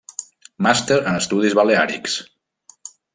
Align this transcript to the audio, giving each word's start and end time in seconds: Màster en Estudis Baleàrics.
Màster 0.67 0.97
en 1.11 1.19
Estudis 1.19 1.57
Baleàrics. 1.59 2.17